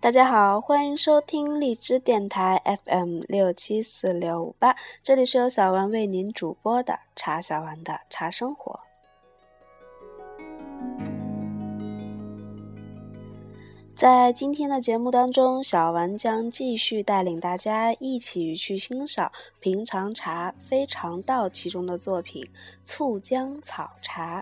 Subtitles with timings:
[0.00, 8.78] 大家好，欢迎收听荔枝电台 FM 六七四六五八，这里是由小丸为您主播的茶小丸的茶生活。
[13.96, 19.26] 在今天的节目当中，小丸将继续带领大家一起去欣赏
[19.60, 22.40] 《平常茶非常道》其中的作品
[22.84, 24.40] 《醋浆草茶》。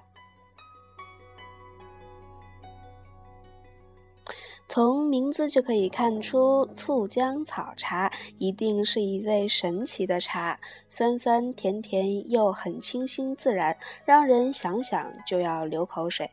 [4.68, 10.58] 从名字就可以看出，醋浆草茶一定是一味神奇的茶，
[10.88, 16.30] 酸酸甜甜又很清新自然，让人想想就要流口水。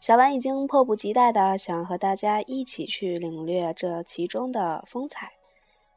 [0.00, 5.32] 小丸已经迫不及待的想和大家一起去领略这其中的风采，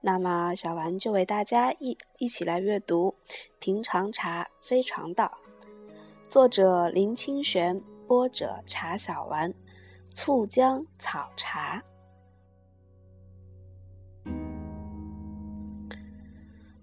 [0.01, 3.15] 那么小丸就为大家一一起来阅读
[3.59, 5.31] 《平常茶非常道》，
[6.29, 9.53] 作者林清玄，播者茶小丸。
[10.19, 11.83] 醋浆草茶。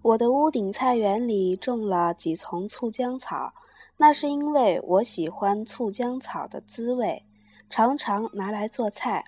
[0.02, 3.52] 我的屋顶菜园里种了几丛醋浆草，
[3.96, 7.26] 那是因为我喜欢醋浆草的滋味，
[7.68, 9.24] 常常拿来做菜。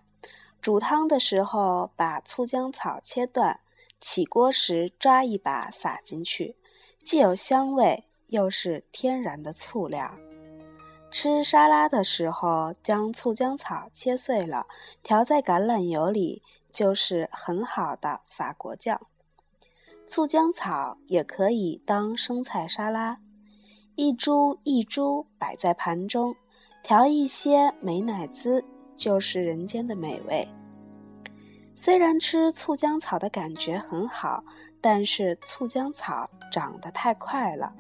[0.63, 3.59] 煮汤的时候，把醋浆草切断，
[4.01, 6.55] 起锅时抓一把撒进去，
[7.05, 10.17] 既有香味，又是天然的醋料。
[11.19, 14.67] 吃沙拉的时候，将醋浆草切碎了，
[15.03, 19.01] 调在橄榄油里，就是很好的法国酱。
[20.07, 23.17] 醋浆草也可以当生菜沙拉，
[23.95, 26.37] 一株一株摆在盘中，
[26.83, 28.63] 调一些美乃滋，
[28.95, 30.47] 就是人间的美味。
[31.75, 34.45] 虽然吃醋浆草的感觉很好，
[34.83, 37.73] 但是醋浆草长得太快了。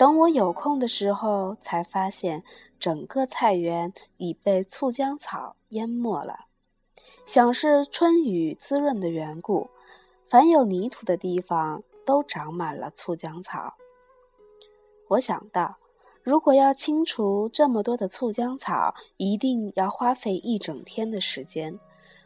[0.00, 2.42] 等我有空的时候，才发现
[2.78, 6.46] 整个菜园已被醋浆草淹没了。
[7.26, 9.68] 想是春雨滋润的缘故，
[10.26, 13.74] 凡有泥土的地方都长满了醋浆草。
[15.08, 15.76] 我想到，
[16.22, 21.78] 如果要清除这么多的醋浆草，一定要花费一整天的时间，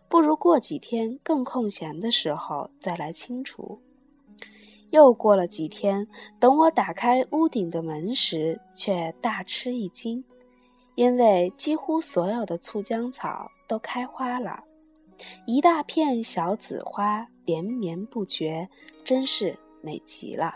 [0.09, 3.81] 不如过几天更空闲的时候再来清除。
[4.95, 6.07] 又过了几天，
[6.39, 10.25] 等我打开屋顶的门时，却大吃一惊，
[10.95, 14.63] 因为几乎所有的醋浆草都开花了，
[15.47, 18.69] 一大片小紫花连绵不绝，
[19.03, 20.55] 真是美极了。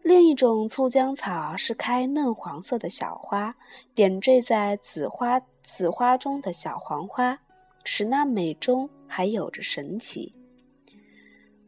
[0.00, 3.54] 另一种醋浆草是开嫩黄色的小花，
[3.94, 7.38] 点缀在紫花紫花中的小黄花，
[7.84, 10.32] 使那美中还有着神奇。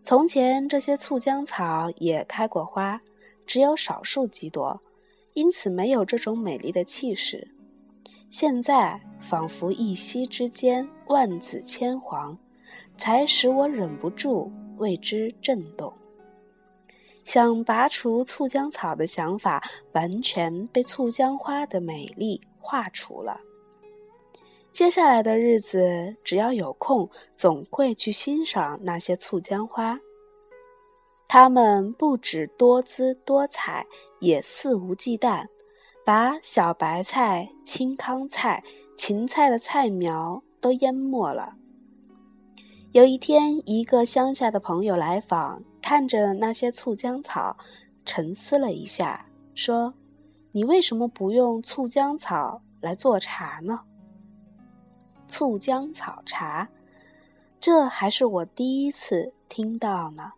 [0.05, 3.01] 从前，这些醋浆草也开过花，
[3.47, 4.83] 只有少数几朵，
[5.35, 7.49] 因此没有这种美丽的气势。
[8.29, 12.37] 现在，仿佛一夕之间万紫千黄，
[12.97, 15.93] 才使我忍不住为之震动。
[17.23, 19.63] 想拔除醋浆草的想法，
[19.93, 23.41] 完全被醋浆花的美丽化除了。
[24.73, 30.01] 接下来的日子，只要有空，总会去欣赏那些醋浆花。
[31.29, 33.87] 它们不止多姿多彩，
[34.21, 35.47] 也肆无忌惮，
[36.07, 38.65] 把小白菜、青糠菜、
[38.97, 41.55] 芹菜的菜苗都淹没了。
[42.93, 47.59] 有一天，一个乡下的朋友来访，看着那些醋浆草，
[48.07, 49.93] 沉思了一下，说
[50.53, 53.81] ：“你为什么不用醋浆草来做茶呢？”
[55.33, 56.69] 醋浆草茶，
[57.59, 60.33] 这还是我第一次听到呢。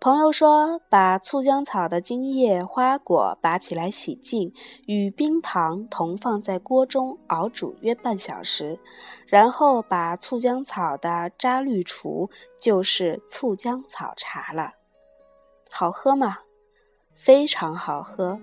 [0.00, 4.52] 朋友说，把醋浆草的茎叶、花果拔起来洗净，
[4.86, 8.80] 与冰糖同放在锅中熬煮约半小时，
[9.28, 12.28] 然后把醋浆草的渣滤除，
[12.58, 14.72] 就是醋浆草茶了。
[15.70, 16.38] 好喝吗？
[17.14, 18.36] 非常好喝，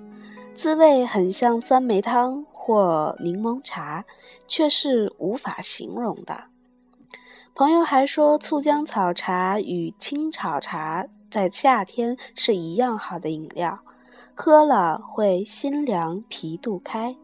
[0.55, 2.45] 滋味很像酸梅汤。
[2.63, 4.05] 或柠檬茶，
[4.47, 6.43] 却是无法形容的。
[7.55, 13.79] 朋友还说，醋浆草茶与青草茶在夏天是一样好的饮料，
[14.35, 17.17] 喝了会心凉脾肚开，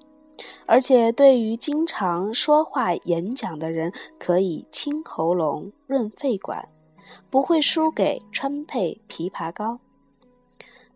[0.66, 6.68] 而且对于经常说话演讲的人，可以清喉咙、润肺管，
[7.30, 9.80] 不会输给川配枇杷膏。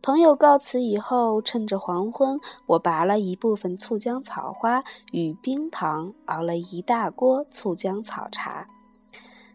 [0.02, 8.68] 朋友告辞以后，趁着黄昏，我拔了一部分醋浆草花与冰糖，熬了一大锅醋浆草茶，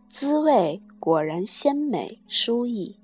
[0.08, 2.96] 滋味果然鲜美舒逸。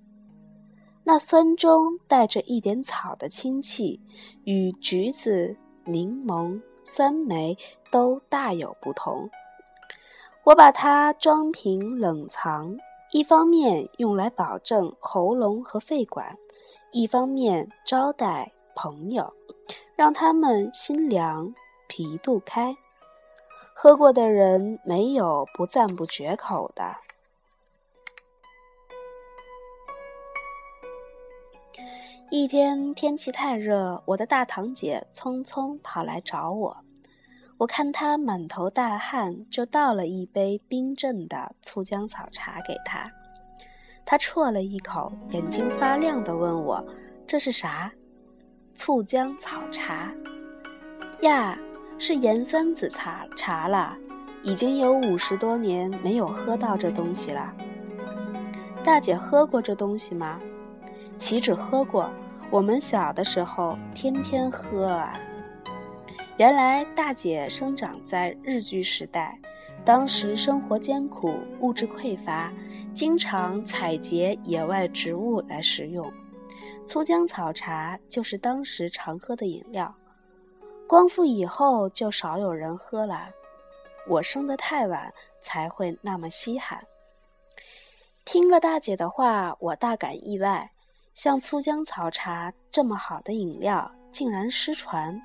[1.03, 4.01] 那酸中带着一点草的清气，
[4.45, 7.59] 与橘子、柠檬、酸梅
[7.91, 9.29] 都大有不同。
[10.45, 12.77] 我把它装瓶冷藏，
[13.13, 16.39] 一方面用来保证喉咙和肺管，
[16.93, 19.35] 一方面招待朋友，
[19.95, 21.55] 让他们心凉
[21.89, 22.75] 脾肚开。
[23.75, 26.97] 喝过的人没有不赞不绝口的。
[32.31, 36.79] 一天天气太热，我的大堂姐匆匆跑来找我。
[37.63, 43.09] 我看他满头大汗，就倒了一杯冰镇的醋姜草茶给他。
[44.05, 46.85] 他啜了一口，眼睛发亮地问我
[47.25, 47.93] ：“这是啥
[48.75, 50.13] ？”“醋姜草茶。
[51.23, 51.57] ”“呀，
[52.01, 53.97] 是盐酸子茶茶了，
[54.43, 57.55] 已经有五十多年没有喝到这东西了。
[58.83, 60.41] ”“大姐喝过这东西吗
[61.17, 62.11] ？”“岂止喝过。”
[62.51, 65.17] 我们小的时候天天喝啊。
[66.43, 69.39] 原来大姐生长在日据时代，
[69.85, 72.53] 当时生活艰苦，物质匮乏，
[72.93, 76.13] 经常采撷野外植物来食用。
[76.85, 79.95] 粗姜草茶就是当时常喝的饮料。
[80.89, 83.29] 光复以后就少有人喝了。
[84.09, 86.85] 我生得太晚，才会那么稀罕。
[88.25, 90.69] 听了大姐的话，我大感意外。
[91.15, 95.23] 像粗姜草茶这么好的饮料竟然失传，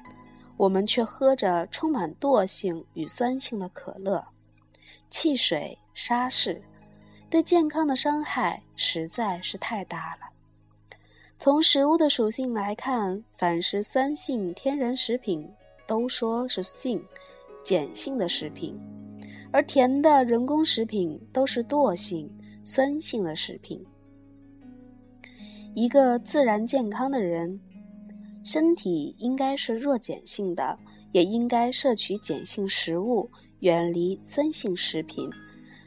[0.58, 4.26] 我们却喝着充满惰性与酸性的可乐、
[5.10, 6.62] 汽水、沙士，
[7.30, 10.22] 对健康的伤害实在是太大了。
[11.40, 15.48] 从食物的属性来看，凡是酸性天然食品
[15.86, 17.00] 都说是性
[17.64, 18.76] 碱性的食品，
[19.52, 22.28] 而甜的人工食品都是惰性
[22.64, 23.86] 酸性的食品。
[25.76, 27.62] 一个自然健康的人，
[28.50, 30.80] 身体应该是弱碱性的，
[31.12, 33.30] 也应该摄取碱性食物，
[33.60, 35.30] 远离酸性食品，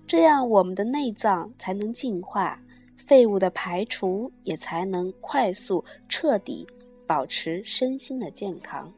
[0.07, 2.61] 这样我们的内脏才能净化，
[2.99, 6.67] 废物的排除也才能快速彻底，
[7.07, 8.93] 保持身心的健康。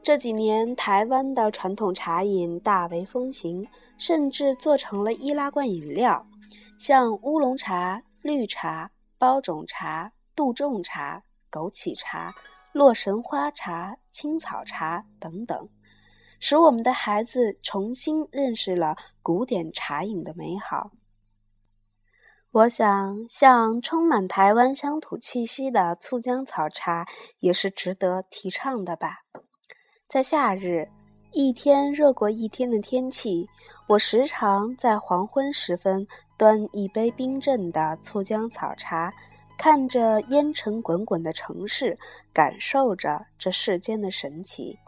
[0.00, 6.24] 这几年，台湾的传统茶饮大为风行，甚至做成了易拉罐饮料，
[6.78, 8.88] 像乌龙茶、绿茶。
[9.20, 12.34] 包种茶、杜仲茶、枸杞茶、
[12.72, 15.68] 洛神花茶、青草茶等等，
[16.40, 20.90] 使我们的孩子重新认识了古典茶饮的美好。
[22.50, 27.06] 我想，像充满台湾乡土气息的醋姜草茶，
[27.40, 29.18] 也是值得提倡的吧。
[30.08, 30.88] 在夏日，
[31.32, 33.46] 一天热过一天的天气，
[33.88, 36.06] 我时常在黄昏时分。
[36.38, 39.12] 端一杯冰镇的醋姜草茶，
[39.58, 41.98] 看着烟尘滚滚的城市，
[42.32, 44.78] 感受着这世间的神奇。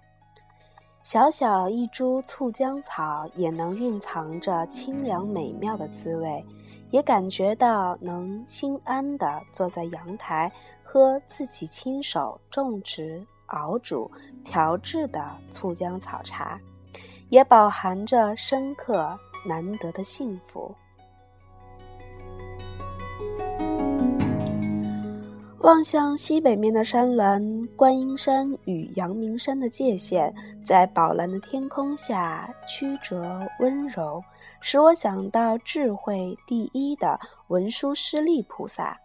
[1.03, 6.45] 小小一株醋浆草，也能蕴藏着清凉美妙的滋味，
[6.91, 10.51] 也感觉到能心安地坐在阳台，
[10.85, 14.09] 喝自己亲手种植、熬煮、
[14.45, 16.61] 调制的醋浆草茶，
[17.29, 20.73] 也饱含着深刻难得的幸福。
[25.61, 30.33] 望向西北面的山峦，观音山与阳明山的界限，
[30.65, 34.23] 在宝蓝的天空下曲折温柔，
[34.63, 38.99] 使我想到智慧第一的文殊师利菩萨。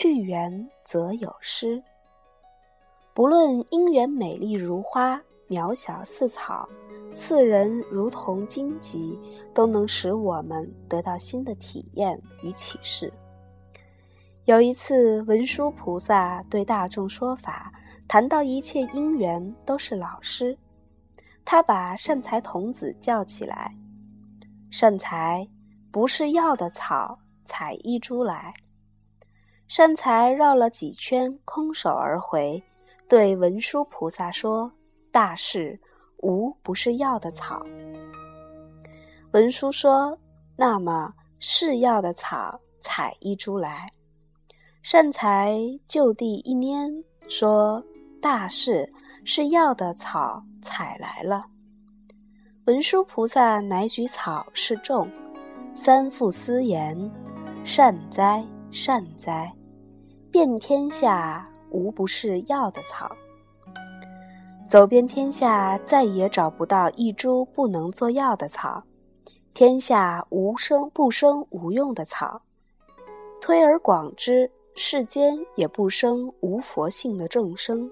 [0.00, 1.80] 遇缘则有诗，
[3.14, 6.68] 不论姻缘美丽如花，渺小似草，
[7.14, 9.16] 次人如同荆棘，
[9.54, 13.12] 都能使我们得到新的体验与启示。
[14.46, 17.72] 有一次，文殊菩萨对大众说法，
[18.08, 20.58] 谈到一切因缘都是老师。
[21.44, 23.72] 他把善财童子叫起来
[24.68, 25.48] ：“善财，
[25.92, 28.52] 不是要的草，采一株来。”
[29.68, 32.60] 善财绕了几圈，空手而回，
[33.08, 34.70] 对文殊菩萨说
[35.12, 35.80] ：“大士，
[36.16, 37.64] 无不是要的草。”
[39.32, 40.18] 文殊说
[40.58, 43.86] ：“那么是要的草，采一株来。”
[44.82, 47.80] 善财就地一拈，说
[48.20, 48.92] ：“大事
[49.24, 51.46] 是要的草采来了。”
[52.66, 55.08] 文殊菩萨乃举草示众，
[55.72, 56.98] 三复思言
[57.62, 59.52] ：“善哉，善哉！
[60.32, 63.08] 遍天下无不是要的草。
[64.68, 68.82] 走遍天下，再也找不到一株不能做药的草。
[69.54, 72.42] 天下无生不生无用的草。
[73.40, 77.90] 推而广之。”世间也不生无佛性的众生，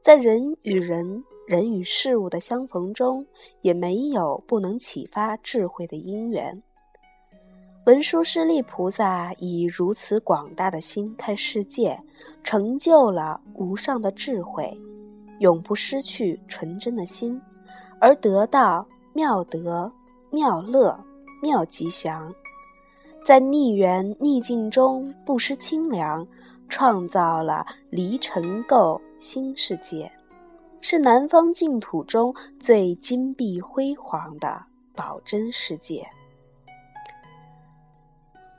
[0.00, 3.24] 在人与人、人与事物的相逢中，
[3.60, 6.62] 也没有不能启发智慧的因缘。
[7.86, 12.00] 文殊师利菩萨以如此广大的心看世界，
[12.42, 14.72] 成就了无上的智慧，
[15.40, 17.38] 永不失去纯真的心，
[18.00, 19.92] 而得到妙德、
[20.30, 20.98] 妙乐、
[21.42, 22.34] 妙吉祥。
[23.24, 26.26] 在逆缘逆境中不失清凉，
[26.68, 30.12] 创造了离尘垢新世界，
[30.82, 34.62] 是南方净土中最金碧辉煌的
[34.94, 36.06] 宝珍世界。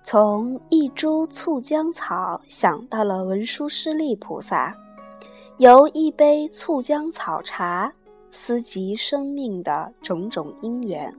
[0.04, 4.76] 从一株醋浆草想到了文殊师利菩萨，
[5.60, 7.94] 由一杯醋浆草茶
[8.32, 11.14] 思及生命的种种因缘。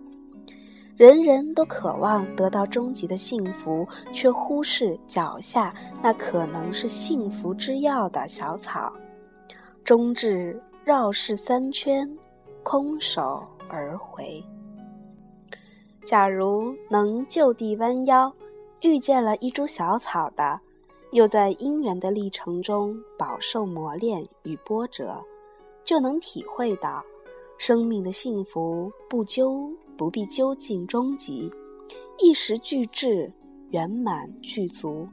[0.97, 8.91] 人人都渴望得到终极的幸福，却忽视脚下那可能是幸福之药的小草，
[9.85, 12.11] 终至绕世三圈，
[12.63, 14.43] 空手而回。
[16.03, 18.33] 假如能就地弯腰，
[18.81, 20.59] 遇见了一株小草的，
[21.13, 25.23] 又在因缘的历程中饱受磨练与波折，
[25.85, 27.05] 就能体会到
[27.59, 29.71] 生命的幸福不究。
[29.97, 31.51] 不必究竟终极，
[32.19, 33.33] 一时俱至，
[33.71, 35.09] 圆满具足。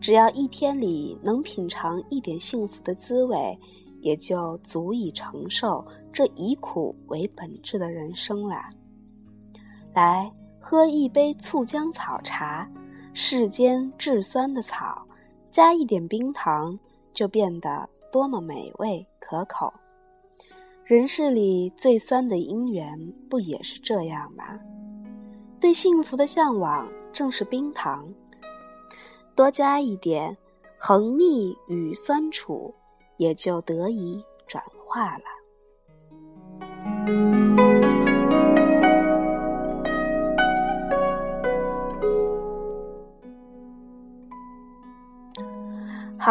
[0.00, 3.58] 只要一天里能品尝一点幸福的滋味，
[4.00, 8.56] 也就足以承受这以苦为本质的人生了。
[9.94, 10.30] 来
[10.60, 12.70] 喝一杯醋浆草茶，
[13.14, 15.06] 世间至酸的草，
[15.50, 16.78] 加一点冰糖，
[17.14, 19.72] 就变得多么美味可口。
[20.86, 24.44] 人世里最酸的姻缘，不也是这样吗？
[25.60, 28.08] 对幸福的向往正是冰糖，
[29.34, 30.36] 多加一点，
[30.78, 32.72] 横逆与酸楚
[33.16, 35.24] 也就得以转化了。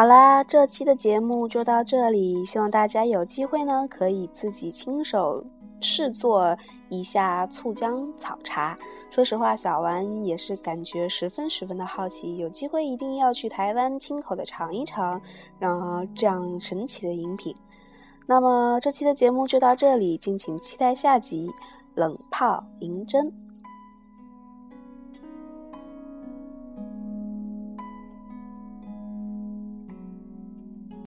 [0.06, 2.46] 好啦，这期的节目就到这里。
[2.46, 5.44] 希望大家有机会呢，可以自己亲手
[5.82, 6.56] 试做
[6.90, 8.78] 一下醋浆草茶。
[9.10, 15.20] 说实话，小丸也是感觉十分十分的好奇，有机会一定要去台湾亲口的尝一尝，
[15.58, 17.56] 让这样神奇的饮品。
[18.28, 21.48] 那么这期的节目就到这里，敬请期待下集
[21.96, 23.26] 《冷泡银针》。